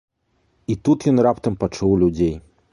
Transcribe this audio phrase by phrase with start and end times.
[0.73, 2.35] І тут ён раптам пачуў людзей.